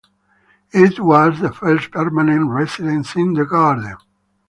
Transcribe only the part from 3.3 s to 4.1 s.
the garden.